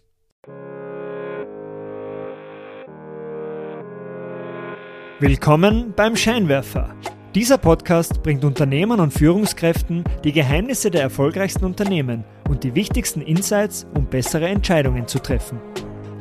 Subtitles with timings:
[5.20, 6.96] Willkommen beim Scheinwerfer.
[7.34, 13.86] Dieser Podcast bringt Unternehmern und Führungskräften die Geheimnisse der erfolgreichsten Unternehmen und die wichtigsten Insights,
[13.94, 15.60] um bessere Entscheidungen zu treffen.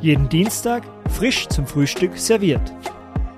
[0.00, 2.72] Jeden Dienstag frisch zum Frühstück serviert.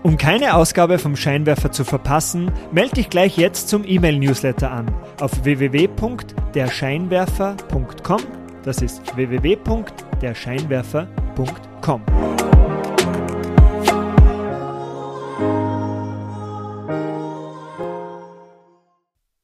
[0.05, 5.45] Um keine Ausgabe vom Scheinwerfer zu verpassen, melde dich gleich jetzt zum E-Mail-Newsletter an auf
[5.45, 8.21] www.derscheinwerfer.com.
[8.65, 12.03] Das ist www.derscheinwerfer.com.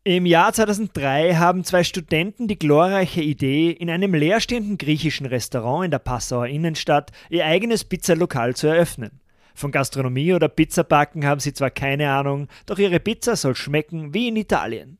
[0.03, 5.93] Im Jahr 2003 haben zwei Studenten die glorreiche Idee, in einem leerstehenden griechischen Restaurant in
[5.93, 9.21] der Passauer Innenstadt ihr eigenes Pizzalokal zu eröffnen.
[9.59, 14.29] Von Gastronomie oder Pizzabacken haben sie zwar keine Ahnung, doch ihre Pizza soll schmecken wie
[14.29, 14.99] in Italien.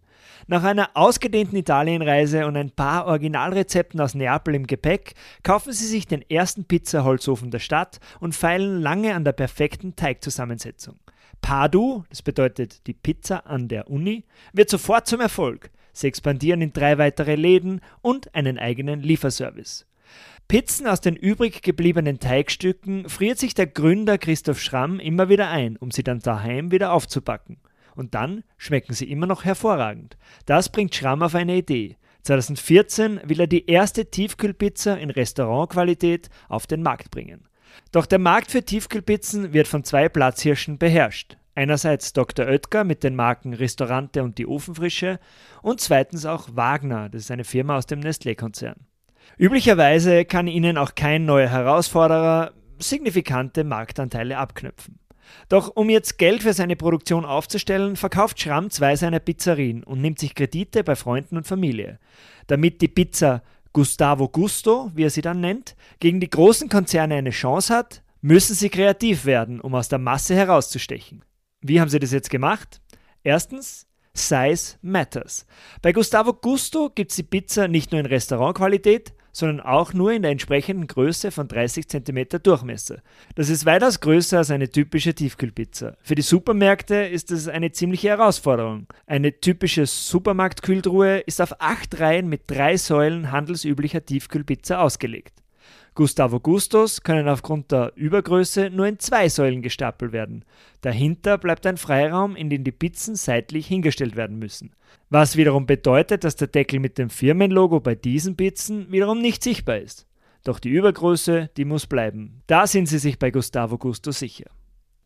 [0.49, 6.09] Nach einer ausgedehnten Italienreise und ein paar Originalrezepten aus Neapel im Gepäck kaufen sie sich
[6.09, 10.99] den ersten Pizzaholzofen der Stadt und feilen lange an der perfekten Teigzusammensetzung.
[11.41, 15.71] Padu, das bedeutet die Pizza an der Uni, wird sofort zum Erfolg.
[15.93, 19.88] Sie expandieren in drei weitere Läden und einen eigenen Lieferservice.
[20.49, 25.77] Pizzen aus den übrig gebliebenen Teigstücken friert sich der Gründer Christoph Schramm immer wieder ein,
[25.77, 27.59] um sie dann daheim wieder aufzubacken.
[27.95, 30.17] Und dann schmecken sie immer noch hervorragend.
[30.47, 31.97] Das bringt Schramm auf eine Idee.
[32.23, 37.49] 2014 will er die erste Tiefkühlpizza in Restaurantqualität auf den Markt bringen.
[37.93, 41.37] Doch der Markt für Tiefkühlpizzen wird von zwei Platzhirschen beherrscht.
[41.55, 42.47] Einerseits Dr.
[42.47, 45.19] Oetker mit den Marken Restaurante und die Ofenfrische
[45.61, 48.87] und zweitens auch Wagner, das ist eine Firma aus dem Nestlé-Konzern.
[49.37, 54.99] Üblicherweise kann ihnen auch kein neuer Herausforderer signifikante Marktanteile abknüpfen.
[55.49, 60.19] Doch um jetzt Geld für seine Produktion aufzustellen, verkauft Schramm zwei seiner Pizzerien und nimmt
[60.19, 61.99] sich Kredite bei Freunden und Familie.
[62.47, 67.31] Damit die Pizza Gustavo Gusto, wie er sie dann nennt, gegen die großen Konzerne eine
[67.31, 71.25] Chance hat, müssen sie kreativ werden, um aus der Masse herauszustechen.
[71.61, 72.81] Wie haben sie das jetzt gemacht?
[73.23, 75.47] Erstens, Size Matters.
[75.83, 80.23] Bei Gustavo Gusto gibt es die Pizza nicht nur in Restaurantqualität, sondern auch nur in
[80.23, 83.03] der entsprechenden Größe von 30 cm Durchmesser.
[83.35, 85.97] Das ist weitaus größer als eine typische Tiefkühlpizza.
[86.03, 88.87] Für die Supermärkte ist das eine ziemliche Herausforderung.
[89.07, 95.39] Eine typische Supermarktkühltruhe ist auf acht Reihen mit drei Säulen handelsüblicher Tiefkühlpizza ausgelegt.
[95.99, 100.45] Gustavo Gustos können aufgrund der Übergröße nur in zwei Säulen gestapelt werden.
[100.81, 104.77] Dahinter bleibt ein Freiraum, in den die Pizzen seitlich hingestellt werden müssen.
[105.11, 109.79] Was wiederum bedeutet, dass der Deckel mit dem Firmenlogo bei diesen Pizzen wiederum nicht sichtbar
[109.79, 110.07] ist.
[110.45, 112.43] Doch die Übergröße, die muss bleiben.
[112.47, 114.47] Da sind sie sich bei Gustavo Gusto sicher.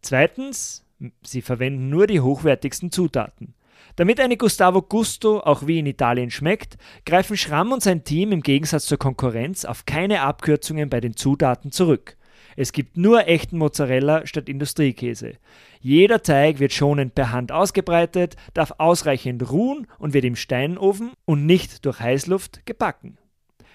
[0.02, 0.84] Zweitens,
[1.22, 3.54] sie verwenden nur die hochwertigsten Zutaten.
[3.96, 8.42] Damit eine Gustavo Gusto auch wie in Italien schmeckt, greifen Schramm und sein Team im
[8.42, 12.16] Gegensatz zur Konkurrenz auf keine Abkürzungen bei den Zutaten zurück.
[12.56, 15.34] Es gibt nur echten Mozzarella statt Industriekäse.
[15.80, 21.46] Jeder Teig wird schonend per Hand ausgebreitet, darf ausreichend ruhen und wird im Steinofen und
[21.46, 23.18] nicht durch Heißluft gebacken.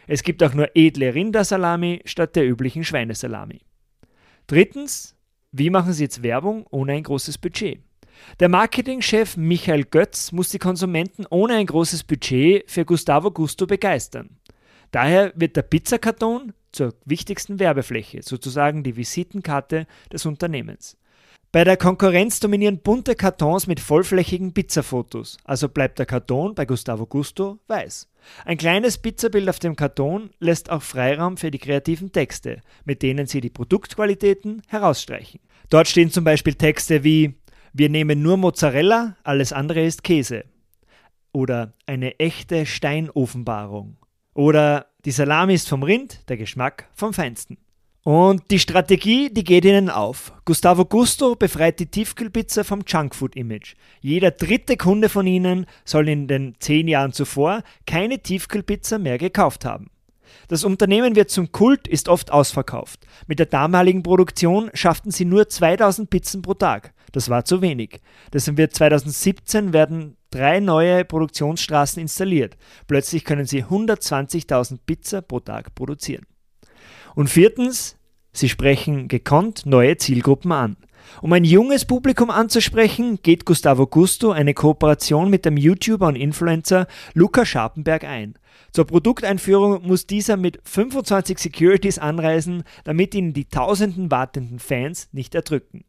[0.05, 3.61] Es gibt auch nur edle Rindersalami statt der üblichen Schweinesalami.
[4.47, 5.15] Drittens,
[5.51, 7.81] wie machen Sie jetzt Werbung ohne ein großes Budget?
[8.39, 14.37] Der Marketingchef Michael Götz muss die Konsumenten ohne ein großes Budget für Gustavo Gusto begeistern.
[14.91, 20.97] Daher wird der Pizzakarton zur wichtigsten Werbefläche, sozusagen die Visitenkarte des Unternehmens.
[21.51, 27.05] Bei der Konkurrenz dominieren bunte Kartons mit vollflächigen Pizzafotos, also bleibt der Karton bei Gustavo
[27.05, 28.09] Gusto weiß.
[28.43, 33.27] Ein kleines Pizzabild auf dem Karton lässt auch Freiraum für die kreativen Texte, mit denen
[33.27, 35.39] sie die Produktqualitäten herausstreichen.
[35.69, 37.35] Dort stehen zum Beispiel Texte wie
[37.77, 40.45] wir nehmen nur Mozzarella, alles andere ist Käse.
[41.31, 43.97] Oder eine echte Steinoffenbarung.
[44.33, 47.57] Oder die Salami ist vom Rind, der Geschmack vom Feinsten.
[48.03, 50.31] Und die Strategie, die geht ihnen auf.
[50.45, 53.75] Gustavo Gusto befreit die Tiefkühlpizza vom Junkfood-Image.
[53.99, 59.65] Jeder dritte Kunde von ihnen soll in den zehn Jahren zuvor keine Tiefkühlpizza mehr gekauft
[59.65, 59.89] haben.
[60.47, 63.05] Das Unternehmen wird zum Kult, ist oft ausverkauft.
[63.27, 66.93] Mit der damaligen Produktion schafften sie nur 2000 Pizzen pro Tag.
[67.11, 68.01] Das war zu wenig.
[68.33, 72.57] Deshalb wird 2017 werden drei neue Produktionsstraßen installiert.
[72.87, 76.25] Plötzlich können sie 120.000 Pizza pro Tag produzieren.
[77.15, 77.96] Und viertens,
[78.37, 80.77] sie sprechen gekonnt neue Zielgruppen an.
[81.21, 86.87] Um ein junges Publikum anzusprechen, geht Gustavo Gusto eine Kooperation mit dem YouTuber und Influencer
[87.13, 88.35] Luca Scharpenberg ein.
[88.71, 95.33] Zur Produkteinführung muss dieser mit 25 Securities anreisen, damit ihn die tausenden wartenden Fans nicht
[95.33, 95.85] erdrücken.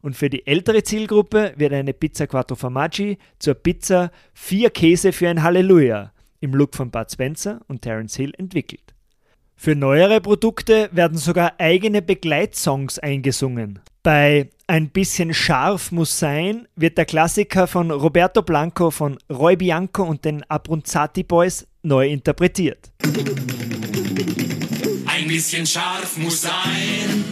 [0.00, 5.28] Und für die ältere Zielgruppe wird eine Pizza Quattro Formaggi zur Pizza Vier Käse für
[5.28, 8.94] ein Halleluja im Look von Bud Spencer und Terence Hill entwickelt.
[9.60, 13.80] Für neuere Produkte werden sogar eigene Begleitsongs eingesungen.
[14.04, 20.04] Bei Ein bisschen scharf muss sein wird der Klassiker von Roberto Blanco von Roy Bianco
[20.04, 22.92] und den Abronzati Boys neu interpretiert.
[25.06, 27.24] Ein bisschen scharf muss sein,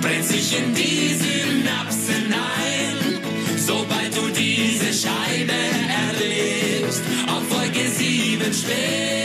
[0.00, 5.52] brennt sich in die Synapsen ein, sobald du diese Scheibe
[6.10, 9.17] erlebst, auf Wolke 7 schwebst.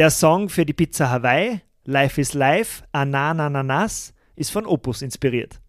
[0.00, 5.60] Der Song für die Pizza Hawaii, Life is Life, Ananananas, ist von Opus inspiriert.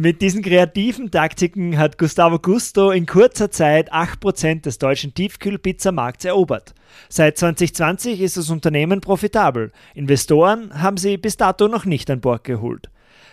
[0.00, 6.74] Mit diesen kreativen Taktiken hat Gustavo Gusto in kurzer Zeit 8% des deutschen Tiefkühlpizzamarkts erobert.
[7.10, 9.72] Seit 2020 ist das Unternehmen profitabel.
[9.94, 12.88] Investoren haben sie bis dato noch nicht an Bord geholt.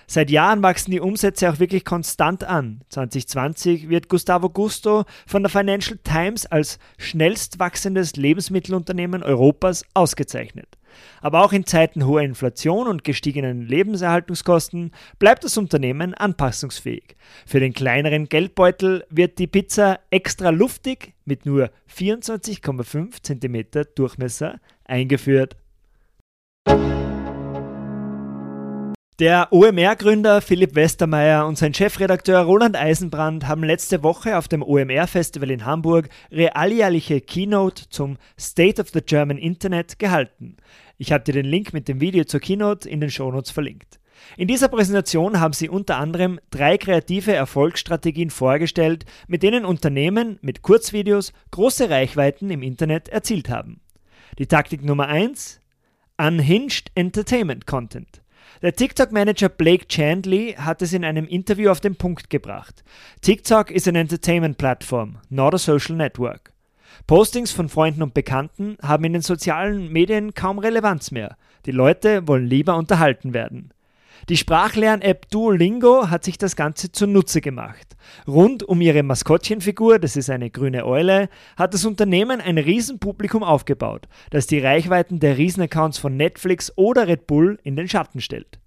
[0.08, 2.82] Seit Jahren wachsen die Umsätze auch wirklich konstant an.
[2.90, 10.77] 2020 wird Gustavo Gusto von der Financial Times als schnellst wachsendes Lebensmittelunternehmen Europas ausgezeichnet.
[11.22, 17.16] Aber auch in Zeiten hoher Inflation und gestiegenen Lebenserhaltungskosten bleibt das Unternehmen anpassungsfähig.
[17.46, 25.56] Für den kleineren Geldbeutel wird die Pizza extra luftig mit nur 24,5 cm Durchmesser eingeführt.
[29.20, 35.50] Der OMR-Gründer Philipp Westermeier und sein Chefredakteur Roland Eisenbrand haben letzte Woche auf dem OMR-Festival
[35.50, 40.58] in Hamburg ihre alljährliche Keynote zum State of the German Internet gehalten.
[41.00, 44.00] Ich habe dir den Link mit dem Video zur Keynote in den Shownotes verlinkt.
[44.38, 50.62] In dieser Präsentation haben sie unter anderem drei kreative Erfolgsstrategien vorgestellt, mit denen Unternehmen mit
[50.62, 53.82] Kurzvideos große Reichweiten im Internet erzielt haben.
[54.38, 55.60] Die Taktik Nummer 1:
[56.20, 58.22] Unhinged Entertainment Content.
[58.64, 62.84] Der TikTok-Manager Blake Chandley hat es in einem Interview auf den Punkt gebracht.
[63.22, 66.52] TikTok ist eine Entertainment-Plattform, not a social network.
[67.06, 71.38] Postings von Freunden und Bekannten haben in den sozialen Medien kaum Relevanz mehr.
[71.68, 73.72] Die Leute wollen lieber unterhalten werden.
[74.30, 77.96] Die Sprachlern-App Duolingo hat sich das Ganze zunutze gemacht.
[78.28, 84.10] Rund um ihre Maskottchenfigur, das ist eine grüne Eule, hat das Unternehmen ein Riesenpublikum aufgebaut,
[84.30, 88.60] das die Reichweiten der Riesenaccounts von Netflix oder Red Bull in den Schatten stellt.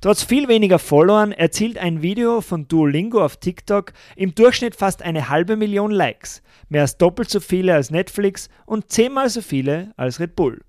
[0.00, 5.28] Trotz viel weniger Followern erzielt ein Video von Duolingo auf TikTok im Durchschnitt fast eine
[5.28, 10.18] halbe Million Likes, mehr als doppelt so viele als Netflix und zehnmal so viele als
[10.18, 10.60] Red Bull.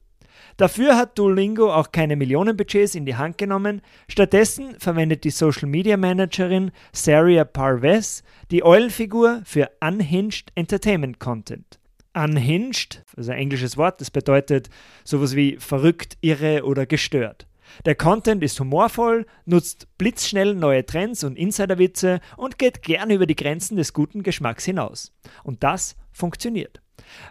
[0.57, 3.81] Dafür hat Duolingo auch keine Millionenbudgets in die Hand genommen.
[4.07, 11.77] Stattdessen verwendet die Social Media Managerin Saria Parvez die Eulenfigur für Unhinged Entertainment Content.
[12.13, 14.69] Unhinged, also ein englisches Wort, das bedeutet
[15.03, 17.47] sowas wie verrückt, irre oder gestört.
[17.83, 23.35] Der Content ist humorvoll, nutzt blitzschnell neue Trends und Insiderwitze und geht gern über die
[23.35, 25.11] Grenzen des guten Geschmacks hinaus.
[25.43, 26.81] Und das funktioniert.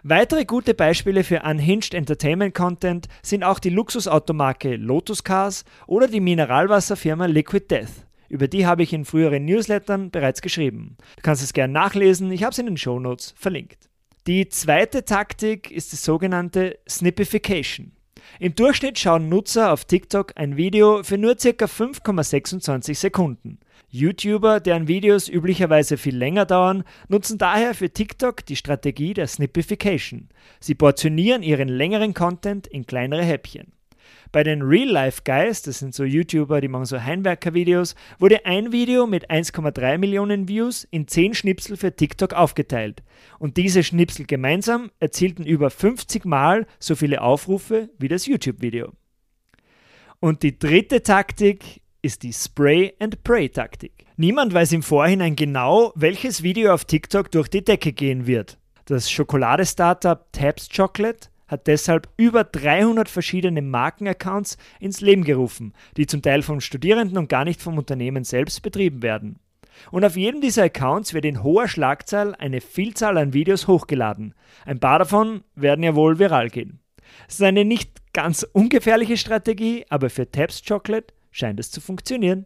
[0.03, 6.19] Weitere gute Beispiele für Unhinged Entertainment Content sind auch die Luxusautomarke Lotus Cars oder die
[6.19, 8.05] Mineralwasserfirma Liquid Death.
[8.29, 10.97] Über die habe ich in früheren Newslettern bereits geschrieben.
[11.17, 13.89] Du kannst es gerne nachlesen, ich habe es in den Shownotes verlinkt.
[14.27, 17.94] Die zweite Taktik ist die sogenannte Snippification.
[18.39, 21.49] Im Durchschnitt schauen Nutzer auf TikTok ein Video für nur ca.
[21.65, 23.59] 5,26 Sekunden.
[23.89, 30.29] YouTuber, deren Videos üblicherweise viel länger dauern, nutzen daher für TikTok die Strategie der Snippification.
[30.59, 33.74] Sie portionieren ihren längeren Content in kleinere Häppchen.
[34.35, 38.73] Bei den Real Life Guys, das sind so YouTuber, die machen so Heimwerker-Videos, wurde ein
[38.73, 43.01] Video mit 1,3 Millionen Views in 10 Schnipsel für TikTok aufgeteilt.
[43.39, 48.91] Und diese Schnipsel gemeinsam erzielten über 50 Mal so viele Aufrufe wie das YouTube-Video.
[50.19, 54.05] Und die dritte Taktik ist die Spray-and-Pray-Taktik.
[54.17, 58.57] Niemand weiß im Vorhinein genau, welches Video auf TikTok durch die Decke gehen wird.
[58.83, 66.21] Das Schokolade-Startup Tabs Chocolate hat deshalb über 300 verschiedene Markenaccounts ins Leben gerufen, die zum
[66.21, 69.39] Teil von Studierenden und gar nicht vom Unternehmen selbst betrieben werden.
[69.91, 74.33] Und auf jedem dieser Accounts wird in hoher Schlagzahl eine Vielzahl an Videos hochgeladen.
[74.65, 76.79] Ein paar davon werden ja wohl viral gehen.
[77.27, 82.45] Es ist eine nicht ganz ungefährliche Strategie, aber für Tabs Chocolate scheint es zu funktionieren.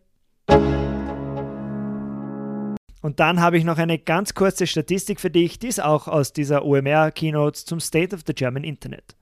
[3.02, 6.34] Und dann habe ich noch eine ganz kurze Statistik für dich, die ist auch aus
[6.34, 9.16] dieser OMR-Keynote zum State of the German Internet.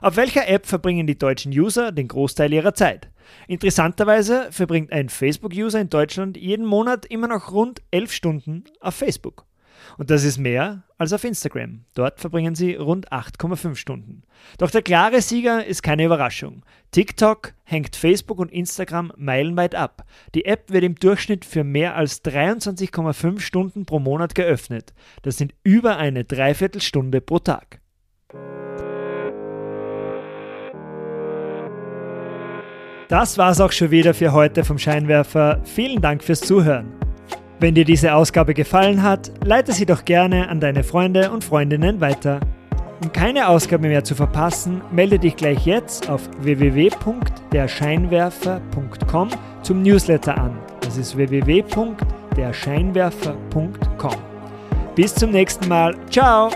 [0.00, 3.08] Auf welcher App verbringen die deutschen User den Großteil ihrer Zeit?
[3.46, 9.46] Interessanterweise verbringt ein Facebook-User in Deutschland jeden Monat immer noch rund 11 Stunden auf Facebook.
[9.98, 11.84] Und das ist mehr als auf Instagram.
[11.94, 14.22] Dort verbringen sie rund 8,5 Stunden.
[14.58, 16.64] Doch der klare Sieger ist keine Überraschung.
[16.90, 20.04] TikTok hängt Facebook und Instagram meilenweit ab.
[20.34, 24.92] Die App wird im Durchschnitt für mehr als 23,5 Stunden pro Monat geöffnet.
[25.22, 27.80] Das sind über eine Dreiviertelstunde pro Tag.
[33.08, 35.60] Das war's auch schon wieder für heute vom Scheinwerfer.
[35.64, 36.94] Vielen Dank fürs Zuhören.
[37.62, 42.00] Wenn dir diese Ausgabe gefallen hat, leite sie doch gerne an deine Freunde und Freundinnen
[42.00, 42.40] weiter.
[43.00, 49.28] Um keine Ausgabe mehr zu verpassen, melde dich gleich jetzt auf www.derscheinwerfer.com
[49.62, 50.58] zum Newsletter an.
[50.80, 54.16] Das ist www.derscheinwerfer.com.
[54.96, 55.94] Bis zum nächsten Mal.
[56.10, 56.50] Ciao!